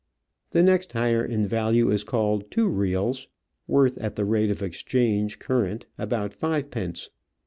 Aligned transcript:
The 0.49 0.63
next 0.63 0.93
higher 0.93 1.23
in 1.23 1.45
value 1.45 1.91
is 1.91 2.03
called 2.03 2.49
two 2.49 2.67
reals, 2.67 3.27
worth 3.67 3.99
at 3.99 4.15
the 4.15 4.25
rate 4.25 4.49
of 4.49 4.63
exchange 4.63 5.37
current 5.37 5.85
about 5.99 6.33
fivepence. 6.33 7.11